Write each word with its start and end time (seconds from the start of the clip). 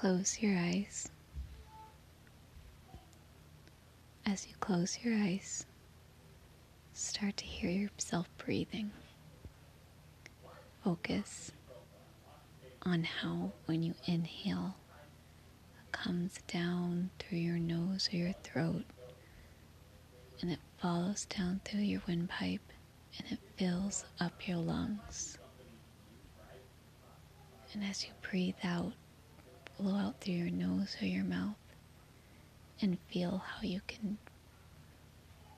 close 0.00 0.38
your 0.40 0.56
eyes. 0.56 1.08
As 4.24 4.46
you 4.46 4.54
close 4.60 4.96
your 5.02 5.12
eyes, 5.12 5.66
start 6.92 7.36
to 7.38 7.44
hear 7.44 7.68
yourself 7.68 8.28
breathing. 8.38 8.92
Focus 10.84 11.50
on 12.82 13.02
how, 13.02 13.50
when 13.66 13.82
you 13.82 13.92
inhale, 14.04 14.76
it 15.82 15.90
comes 15.90 16.38
down 16.46 17.10
through 17.18 17.38
your 17.38 17.58
nose 17.58 18.08
or 18.12 18.18
your 18.18 18.34
throat 18.44 18.84
and 20.40 20.52
it 20.52 20.60
follows 20.80 21.24
down 21.24 21.60
through 21.64 21.80
your 21.80 22.02
windpipe 22.06 22.72
and 23.18 23.32
it 23.32 23.40
fills 23.56 24.04
up 24.20 24.46
your 24.46 24.58
lungs. 24.58 25.38
And 27.72 27.82
as 27.82 28.04
you 28.04 28.10
breathe 28.22 28.54
out, 28.62 28.92
blow 29.78 29.94
out 29.96 30.20
through 30.20 30.34
your 30.34 30.50
nose 30.50 30.96
or 31.00 31.06
your 31.06 31.24
mouth 31.24 31.56
and 32.80 32.98
feel 33.08 33.38
how 33.46 33.62
you 33.62 33.80
can 33.86 34.18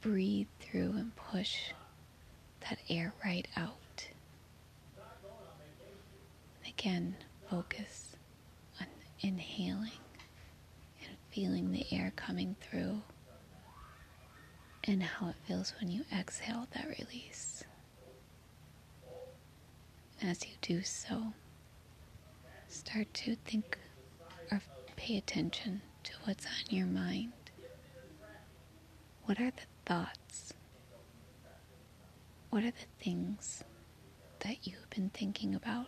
breathe 0.00 0.46
through 0.60 0.92
and 0.96 1.14
push 1.16 1.70
that 2.68 2.78
air 2.88 3.12
right 3.24 3.46
out. 3.56 4.08
Again, 6.66 7.16
focus 7.48 8.16
on 8.80 8.86
inhaling 9.20 9.90
and 11.06 11.16
feeling 11.30 11.72
the 11.72 11.86
air 11.92 12.12
coming 12.16 12.56
through 12.60 13.02
and 14.84 15.02
how 15.02 15.28
it 15.28 15.36
feels 15.46 15.72
when 15.80 15.90
you 15.90 16.04
exhale 16.12 16.66
that 16.74 16.86
release. 16.98 17.62
As 20.22 20.44
you 20.46 20.52
do 20.60 20.82
so, 20.82 21.32
start 22.68 23.12
to 23.14 23.36
think 23.44 23.78
or 24.52 24.60
pay 24.96 25.16
attention 25.16 25.80
to 26.04 26.12
what's 26.24 26.44
on 26.44 26.52
your 26.68 26.86
mind. 26.86 27.32
What 29.24 29.40
are 29.40 29.50
the 29.50 29.62
thoughts? 29.86 30.52
What 32.50 32.62
are 32.62 32.70
the 32.70 33.02
things 33.04 33.64
that 34.40 34.66
you've 34.66 34.90
been 34.90 35.08
thinking 35.10 35.54
about 35.54 35.86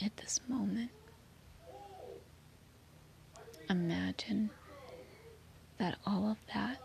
at 0.00 0.16
this 0.18 0.40
moment? 0.46 0.90
Imagine 3.68 4.50
that 5.78 5.98
all 6.06 6.30
of 6.30 6.38
that 6.54 6.78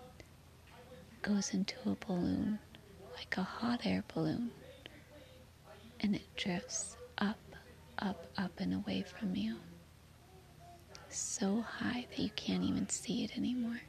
goes 1.22 1.53
into 1.53 1.75
a 1.85 1.95
balloon, 2.08 2.58
like 3.16 3.38
a 3.38 3.44
hot 3.44 3.81
air 3.85 4.03
balloon, 4.13 4.50
and 6.00 6.16
it 6.16 6.35
drifts 6.35 6.95
up, 7.19 7.38
up, 8.00 8.25
up, 8.38 8.59
and 8.59 8.73
away 8.73 9.03
from 9.03 9.35
you. 9.35 9.58
So 11.11 11.61
high 11.61 12.07
that 12.09 12.19
you 12.19 12.29
can't 12.35 12.63
even 12.63 12.87
see 12.89 13.23
it 13.23 13.37
anymore. 13.37 13.81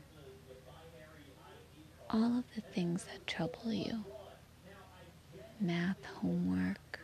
All 2.10 2.38
of 2.38 2.44
the 2.54 2.60
things 2.60 3.04
that 3.04 3.26
trouble 3.26 3.72
you 3.72 4.04
math, 5.60 6.04
homework, 6.04 6.98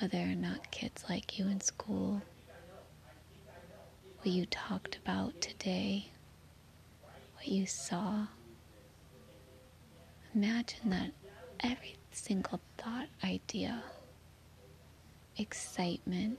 whether 0.00 0.18
or 0.18 0.34
not 0.36 0.70
kids 0.70 1.04
like 1.08 1.38
you 1.38 1.46
in 1.48 1.60
school, 1.60 2.22
what 4.18 4.28
you 4.28 4.46
talked 4.46 4.96
about 4.96 5.38
today, 5.40 6.06
what 7.34 7.48
you 7.48 7.66
saw 7.66 8.26
Imagine 10.34 10.90
that 10.90 11.10
every 11.60 11.96
single 12.10 12.58
thought, 12.78 13.08
idea, 13.22 13.82
excitement, 15.36 16.38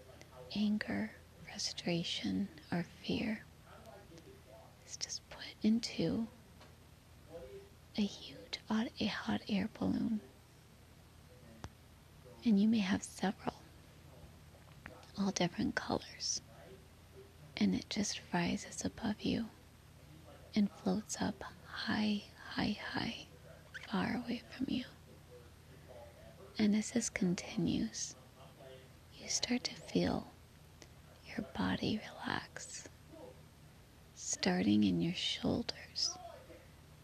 anger, 0.56 1.12
frustration, 1.54 2.48
or 2.72 2.84
fear 3.04 3.44
is 4.88 4.98
just 4.98 5.22
put 5.30 5.46
into 5.62 6.26
a 7.96 8.02
huge 8.02 8.60
a 9.00 9.06
hot 9.06 9.40
air 9.48 9.70
balloon. 9.80 10.20
And 12.44 12.60
you 12.60 12.68
may 12.68 12.80
have 12.80 13.04
several, 13.04 13.54
all 15.16 15.30
different 15.30 15.76
colors. 15.76 16.42
And 17.58 17.76
it 17.76 17.88
just 17.88 18.20
rises 18.34 18.84
above 18.84 19.22
you 19.22 19.46
and 20.56 20.72
floats 20.84 21.18
up 21.22 21.44
high, 21.68 22.24
high, 22.50 22.80
high 22.94 23.28
far 23.88 24.24
away 24.26 24.42
from 24.50 24.66
you. 24.70 24.86
And 26.58 26.76
as 26.76 26.92
this 26.92 27.12
continues, 27.12 28.16
you 29.22 29.30
start 29.30 29.64
to 29.66 29.76
feel 29.76 30.33
your 31.38 31.46
body 31.54 32.00
relax. 32.26 32.88
Starting 34.16 34.84
in 34.84 35.02
your 35.02 35.14
shoulders, 35.14 36.18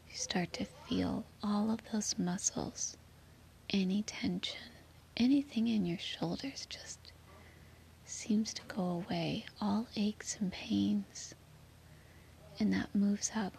you 0.09 0.15
start 0.15 0.51
to 0.53 0.65
feel 0.65 1.25
all 1.43 1.71
of 1.71 1.79
those 1.91 2.17
muscles, 2.17 2.97
any 3.69 4.03
tension, 4.03 4.59
anything 5.17 5.67
in 5.67 5.85
your 5.85 5.97
shoulders 5.99 6.65
just 6.69 7.11
seems 8.05 8.53
to 8.53 8.61
go 8.67 8.81
away, 8.83 9.45
all 9.61 9.87
aches 9.95 10.37
and 10.39 10.51
pains. 10.51 11.35
And 12.59 12.73
that 12.73 12.93
moves 12.95 13.31
up 13.35 13.53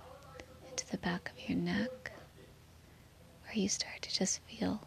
into 0.69 0.87
the 0.91 0.99
back 0.99 1.31
of 1.31 1.49
your 1.49 1.59
neck, 1.59 2.13
where 3.45 3.55
you 3.55 3.69
start 3.69 4.03
to 4.03 4.13
just 4.13 4.41
feel 4.43 4.81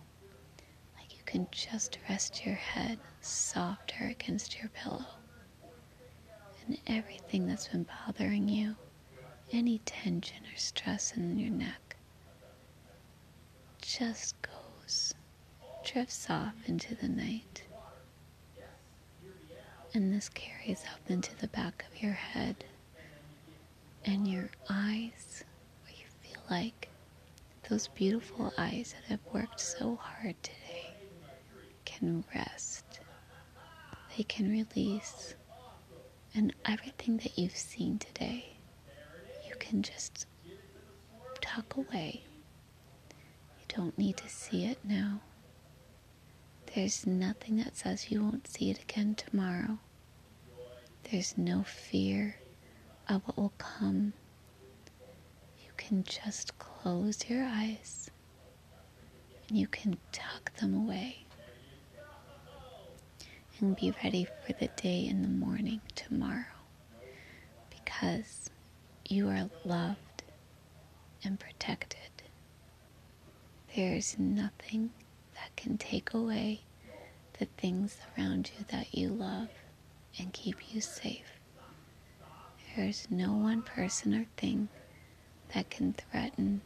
like 0.98 1.16
you 1.16 1.24
can 1.26 1.48
just 1.52 1.98
rest 2.10 2.46
your 2.46 2.56
head 2.56 3.00
softer 3.22 4.06
against 4.06 4.60
your 4.60 4.70
pillow. 4.70 5.06
And 6.66 6.78
everything 6.88 7.48
that's 7.48 7.68
been 7.68 7.86
bothering 8.06 8.48
you, 8.48 8.76
any 9.52 9.80
tension 9.80 10.44
or 10.46 10.58
stress 10.58 11.14
in 11.16 11.38
your 11.38 11.50
neck, 11.52 11.96
just 13.82 14.36
goes, 14.42 15.14
drifts 15.84 16.30
off 16.30 16.56
into 16.66 16.96
the 16.96 17.08
night. 17.10 17.64
And 19.94 20.12
this 20.14 20.30
carries 20.30 20.84
up 20.92 21.02
into 21.10 21.36
the 21.36 21.48
back 21.48 21.86
of 21.92 22.02
your 22.02 22.14
head 22.14 22.64
and 24.06 24.28
your 24.28 24.50
eyes, 24.70 25.44
where 25.84 25.94
you 25.94 26.06
feel 26.22 26.42
like 26.50 26.90
those 27.70 27.88
beautiful 27.90 28.54
eyes 28.58 28.94
that 28.94 29.10
have 29.10 29.34
worked 29.34 29.60
so 29.60 29.96
hard 29.98 30.36
today 30.42 30.96
can 31.86 32.24
rest. 32.34 33.00
They 34.18 34.24
can 34.24 34.50
release. 34.50 35.36
And 36.36 36.54
everything 36.66 37.18
that 37.18 37.38
you've 37.38 37.56
seen 37.58 38.00
today, 38.00 38.58
you 39.48 39.56
can 39.60 39.84
just 39.84 40.26
tuck 41.42 41.76
away. 41.76 42.24
You 43.60 43.66
don't 43.68 43.98
need 43.98 44.18
to 44.18 44.30
see 44.30 44.66
it 44.66 44.80
now. 44.84 45.22
There's 46.74 47.06
nothing 47.06 47.58
that 47.58 47.78
says 47.78 48.10
you 48.12 48.22
won't 48.24 48.48
see 48.48 48.70
it 48.72 48.82
again 48.82 49.16
tomorrow. 49.16 49.78
There's 51.12 51.38
no 51.38 51.64
fear 51.64 52.38
of 53.08 53.22
what 53.26 53.38
will 53.38 53.54
come 53.58 54.14
You 55.58 55.70
can 55.78 56.04
just 56.04 56.58
close 56.60 57.30
your 57.30 57.44
eyes 57.44 58.10
and 59.48 59.58
you 59.58 59.68
can 59.68 59.98
tuck 60.12 60.54
them 60.58 60.74
away 60.76 61.23
and 63.64 63.78
be 63.78 63.94
ready 64.04 64.28
for 64.46 64.52
the 64.52 64.68
day 64.76 65.06
in 65.06 65.22
the 65.22 65.28
morning 65.30 65.80
tomorrow 65.96 66.44
because 67.70 68.50
you 69.08 69.30
are 69.30 69.50
loved 69.64 70.24
and 71.24 71.40
protected. 71.40 72.12
There's 73.74 74.20
nothing 74.20 74.90
that 75.36 75.56
can 75.56 75.78
take 75.78 76.14
away 76.14 76.60
the 77.40 77.46
things 77.58 77.98
around 78.18 78.52
you 78.58 78.66
that 78.68 78.94
you 78.94 79.08
love 79.08 79.48
and 80.20 80.34
keep 80.34 80.74
you 80.74 80.82
safe. 80.82 81.40
There's 82.76 83.08
no 83.10 83.32
one 83.32 83.62
person 83.62 84.14
or 84.14 84.26
thing 84.36 84.68
that 85.54 85.70
can 85.70 85.94
threaten 85.94 86.62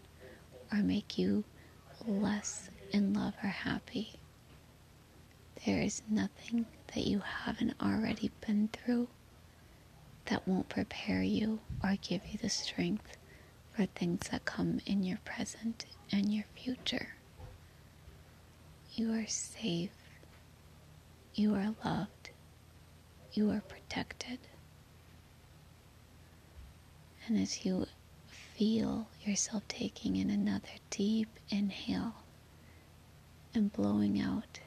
or 0.71 0.79
make 0.79 1.19
you 1.19 1.43
less 2.07 2.71
in 2.91 3.13
love 3.13 3.35
or 3.43 3.49
happy. 3.49 4.13
There 5.67 5.81
is 5.81 6.01
nothing 6.09 6.65
that 6.95 7.05
you 7.05 7.19
haven't 7.19 7.73
already 7.81 8.31
been 8.39 8.69
through 8.69 9.09
that 10.27 10.47
won't 10.47 10.69
prepare 10.69 11.21
you 11.21 11.59
or 11.83 11.97
give 12.01 12.25
you 12.25 12.37
the 12.41 12.47
strength 12.47 13.17
for 13.73 13.85
things 13.85 14.29
that 14.29 14.45
come 14.45 14.79
in 14.85 15.03
your 15.03 15.17
present 15.25 15.85
and 16.09 16.33
your 16.33 16.45
future. 16.55 17.09
You 18.93 19.11
are 19.13 19.27
safe. 19.27 19.91
You 21.35 21.53
are 21.55 21.75
loved. 21.83 22.29
You 23.33 23.51
are 23.51 23.61
protected. 23.67 24.39
And 27.27 27.37
as 27.37 27.65
you 27.65 27.87
feel 28.29 29.09
yourself 29.25 29.67
taking 29.67 30.15
in 30.15 30.29
another 30.29 30.79
deep 30.89 31.27
inhale 31.49 32.13
and 33.53 33.73
blowing 33.73 34.21
out 34.21 34.61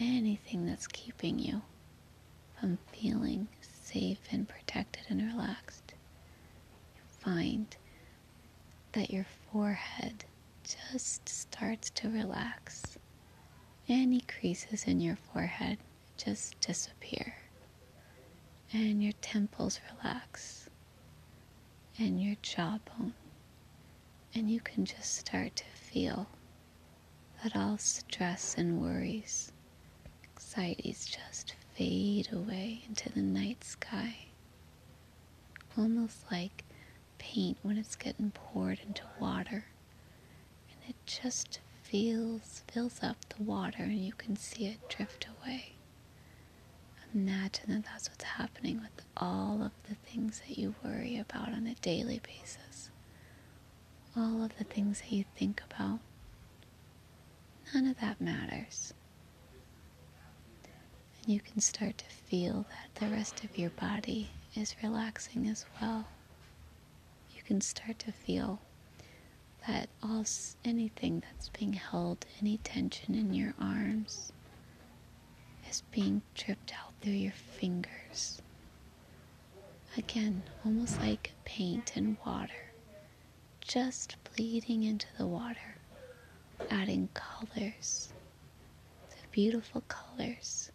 anything 0.00 0.66
that's 0.66 0.86
keeping 0.86 1.38
you 1.38 1.62
from 2.58 2.78
feeling 2.92 3.48
safe 3.60 4.20
and 4.30 4.48
protected 4.48 5.02
and 5.08 5.22
relaxed. 5.22 5.94
You 6.96 7.02
find 7.06 7.76
that 8.92 9.10
your 9.10 9.26
forehead 9.52 10.24
just 10.64 11.28
starts 11.28 11.90
to 11.90 12.08
relax. 12.08 12.98
Any 13.88 14.20
creases 14.22 14.84
in 14.84 15.00
your 15.00 15.16
forehead 15.16 15.78
just 16.16 16.58
disappear. 16.60 17.34
And 18.72 19.02
your 19.02 19.14
temples 19.20 19.80
relax. 19.98 20.68
And 21.98 22.22
your 22.22 22.36
jawbone. 22.42 23.14
And 24.34 24.50
you 24.50 24.60
can 24.60 24.84
just 24.84 25.14
start 25.16 25.56
to 25.56 25.64
feel 25.74 26.28
that 27.42 27.56
all 27.56 27.78
stress 27.78 28.54
and 28.56 28.80
worries, 28.80 29.50
anxieties 30.40 31.04
just 31.04 31.54
fade 31.74 32.26
away 32.32 32.82
into 32.88 33.10
the 33.12 33.20
night 33.20 33.62
sky. 33.62 34.16
Almost 35.76 36.16
like 36.32 36.64
paint 37.18 37.58
when 37.62 37.76
it's 37.76 37.94
getting 37.94 38.30
poured 38.30 38.80
into 38.86 39.02
water. 39.20 39.66
And 40.70 40.78
it 40.88 40.96
just 41.04 41.60
feels 41.82 42.62
fills 42.72 43.02
up 43.02 43.16
the 43.28 43.42
water 43.42 43.82
and 43.82 43.98
you 44.02 44.14
can 44.14 44.34
see 44.34 44.64
it 44.64 44.88
drift 44.88 45.26
away. 45.42 45.74
Imagine 47.14 47.64
that 47.68 47.84
that's 47.84 48.08
what's 48.08 48.24
happening 48.24 48.80
with 48.80 49.04
all 49.18 49.62
of 49.62 49.72
the 49.90 49.94
things 49.94 50.40
that 50.40 50.56
you 50.56 50.74
worry 50.82 51.18
about 51.18 51.48
on 51.52 51.66
a 51.66 51.74
daily 51.74 52.20
basis. 52.24 52.88
All 54.16 54.42
of 54.42 54.56
the 54.56 54.64
things 54.64 55.02
that 55.02 55.12
you 55.12 55.24
think 55.36 55.62
about. 55.70 55.98
None 57.74 57.86
of 57.86 58.00
that 58.00 58.22
matters. 58.22 58.94
And 61.22 61.32
you 61.34 61.40
can 61.40 61.60
start 61.60 61.98
to 61.98 62.04
feel 62.06 62.66
that 62.70 63.00
the 63.00 63.14
rest 63.14 63.44
of 63.44 63.58
your 63.58 63.70
body 63.70 64.30
is 64.54 64.74
relaxing 64.82 65.46
as 65.48 65.66
well. 65.80 66.06
You 67.34 67.42
can 67.42 67.60
start 67.60 67.98
to 68.00 68.12
feel 68.12 68.60
that 69.66 69.88
all 70.02 70.24
anything 70.64 71.20
that's 71.20 71.48
being 71.50 71.74
held, 71.74 72.24
any 72.40 72.58
tension 72.58 73.14
in 73.14 73.34
your 73.34 73.54
arms, 73.60 74.32
is 75.68 75.82
being 75.90 76.22
dripped 76.34 76.72
out 76.72 76.94
through 77.00 77.12
your 77.12 77.32
fingers. 77.32 78.40
Again, 79.96 80.42
almost 80.64 81.00
like 81.00 81.32
paint 81.44 81.96
and 81.96 82.16
water, 82.24 82.72
just 83.60 84.16
bleeding 84.34 84.84
into 84.84 85.06
the 85.18 85.26
water, 85.26 85.76
adding 86.70 87.08
colors, 87.14 88.12
the 89.10 89.28
beautiful 89.30 89.82
colors 89.82 90.70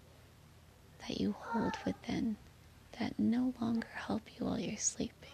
that 1.08 1.20
you 1.20 1.34
hold 1.34 1.78
within 1.86 2.38
that 3.00 3.18
no 3.20 3.54
longer 3.62 3.88
help 3.96 4.24
you 4.38 4.46
while 4.46 4.60
you're 4.60 4.78
sleeping 4.78 5.30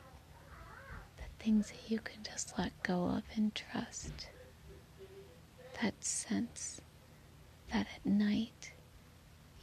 The 1.17 1.23
things 1.43 1.69
that 1.71 1.89
you 1.91 1.99
can 1.99 2.23
just 2.23 2.57
let 2.57 2.71
go 2.83 3.05
of 3.05 3.23
and 3.35 3.53
trust. 3.55 4.27
That 5.81 6.03
sense 6.03 6.81
that 7.71 7.87
at 7.95 8.05
night 8.05 8.73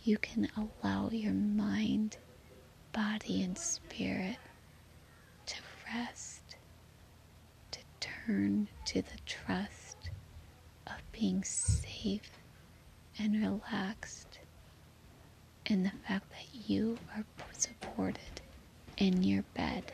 you 0.02 0.18
can 0.18 0.48
allow 0.56 1.10
your 1.10 1.32
mind, 1.34 2.18
body, 2.92 3.42
and 3.42 3.56
spirit 3.58 4.38
to 5.46 5.56
rest, 5.94 6.56
to 7.72 7.80
turn 8.00 8.68
to 8.86 9.02
the 9.02 9.18
trust 9.26 10.10
of 10.86 10.94
being 11.12 11.44
safe 11.44 12.30
and 13.18 13.40
relaxed, 13.42 14.27
and 15.68 15.84
the 15.84 15.92
fact 16.06 16.30
that 16.30 16.54
you 16.68 16.98
are 17.16 17.24
supported 17.52 18.40
in 18.96 19.22
your 19.22 19.44
bed 19.54 19.92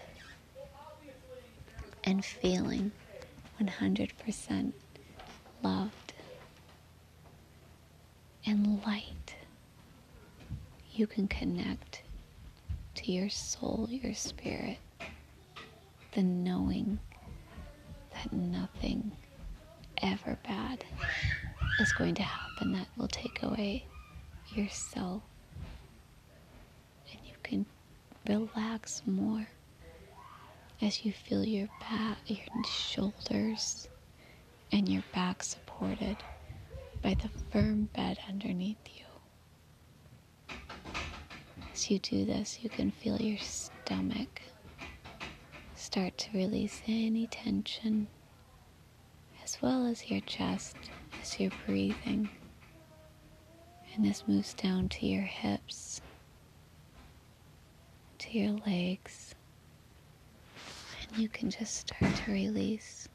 and 2.04 2.24
feeling 2.24 2.92
100% 3.60 4.72
loved 5.62 6.14
and 8.46 8.82
light, 8.84 9.36
you 10.92 11.06
can 11.06 11.26
connect 11.28 12.02
to 12.94 13.10
your 13.12 13.28
soul, 13.28 13.88
your 13.90 14.14
spirit, 14.14 14.78
the 16.12 16.22
knowing 16.22 17.00
that 18.12 18.32
nothing 18.32 19.12
ever 20.02 20.38
bad 20.46 20.84
is 21.78 21.92
going 21.92 22.14
to 22.14 22.22
happen 22.22 22.72
that 22.72 22.88
will 22.96 23.08
take 23.08 23.42
away 23.42 23.88
yourself. 24.46 25.22
Relax 28.28 29.02
more 29.06 29.46
as 30.80 31.04
you 31.04 31.12
feel 31.12 31.44
your 31.44 31.68
back, 31.80 32.18
your 32.26 32.64
shoulders, 32.64 33.88
and 34.72 34.88
your 34.88 35.04
back 35.12 35.42
supported 35.42 36.16
by 37.02 37.14
the 37.14 37.28
firm 37.50 37.88
bed 37.94 38.18
underneath 38.28 38.78
you. 38.86 39.04
As 41.72 41.90
you 41.90 41.98
do 41.98 42.24
this, 42.24 42.60
you 42.62 42.70
can 42.70 42.90
feel 42.90 43.20
your 43.20 43.38
stomach 43.38 44.42
start 45.74 46.16
to 46.16 46.30
release 46.36 46.82
any 46.86 47.26
tension, 47.26 48.08
as 49.44 49.58
well 49.60 49.86
as 49.86 50.10
your 50.10 50.20
chest 50.22 50.76
as 51.20 51.38
you're 51.38 51.52
breathing. 51.66 52.28
And 53.94 54.04
this 54.04 54.24
moves 54.26 54.54
down 54.54 54.88
to 54.90 55.06
your 55.06 55.22
hips, 55.22 56.00
to 58.24 58.38
your 58.38 58.56
legs 58.66 59.34
And 61.02 61.18
you 61.20 61.28
can 61.28 61.50
just 61.50 61.74
start 61.76 62.14
to 62.24 62.32
release 62.32 63.08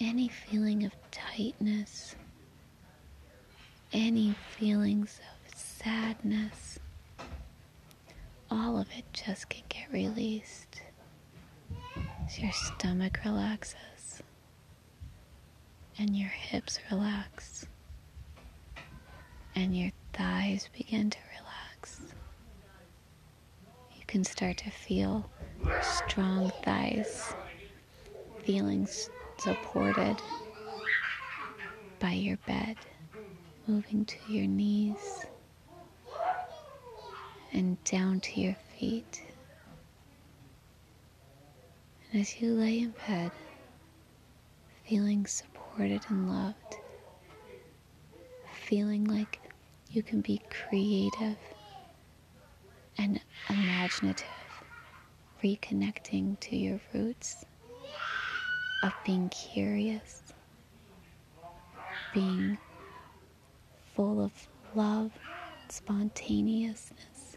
any 0.00 0.28
feeling 0.28 0.84
of 0.84 0.92
tightness, 1.10 2.14
any 3.92 4.34
feelings 4.56 5.20
of 5.48 5.58
sadness. 5.58 6.78
All 8.50 8.78
of 8.78 8.86
it 8.96 9.04
just 9.12 9.48
can 9.48 9.64
get 9.68 9.92
released 9.92 10.82
as 12.26 12.38
your 12.38 12.52
stomach 12.52 13.18
relaxes 13.24 14.22
and 15.98 16.16
your 16.16 16.28
hips 16.28 16.78
relax 16.90 17.66
and 19.56 19.76
your 19.76 19.90
thighs 20.12 20.68
begin 20.76 21.10
to 21.10 21.18
relax. 21.36 22.00
Can 24.08 24.24
start 24.24 24.56
to 24.58 24.70
feel 24.70 25.30
strong 25.80 26.50
thighs, 26.62 27.36
feeling 28.42 28.88
supported 29.38 30.22
by 32.00 32.12
your 32.12 32.38
bed, 32.38 32.76
moving 33.66 34.04
to 34.06 34.16
your 34.26 34.46
knees 34.46 35.26
and 37.52 37.82
down 37.84 38.20
to 38.20 38.40
your 38.40 38.54
feet. 38.54 39.22
And 42.10 42.20
as 42.22 42.40
you 42.40 42.54
lay 42.54 42.80
in 42.80 42.94
bed, 43.06 43.32
feeling 44.84 45.26
supported 45.26 46.06
and 46.08 46.28
loved, 46.28 46.78
feeling 48.54 49.04
like 49.04 49.40
you 49.90 50.02
can 50.02 50.22
be 50.22 50.40
creative 50.50 51.36
and 52.98 53.20
imaginative 53.48 54.26
reconnecting 55.42 56.38
to 56.40 56.56
your 56.56 56.80
roots 56.92 57.44
of 58.82 58.92
being 59.04 59.28
curious, 59.28 60.22
being 62.12 62.58
full 63.94 64.20
of 64.22 64.32
love, 64.74 65.12
spontaneousness, 65.68 67.36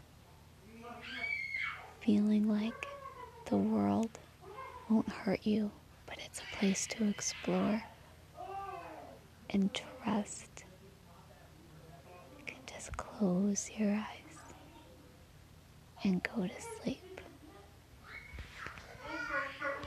feeling 2.00 2.48
like 2.48 2.88
the 3.46 3.56
world 3.56 4.18
won't 4.88 5.08
hurt 5.08 5.40
you, 5.46 5.70
but 6.06 6.18
it's 6.24 6.40
a 6.40 6.56
place 6.56 6.86
to 6.88 7.08
explore 7.08 7.82
and 9.50 9.70
trust. 9.74 10.64
Can 12.46 12.58
just 12.66 12.96
close 12.96 13.70
your 13.78 13.92
eyes 13.94 14.21
and 16.04 16.22
go 16.22 16.46
to 16.46 16.54
sleep. 16.82 17.11